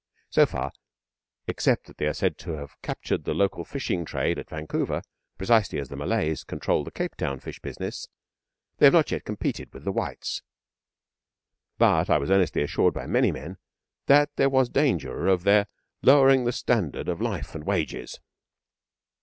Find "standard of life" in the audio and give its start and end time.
16.51-17.53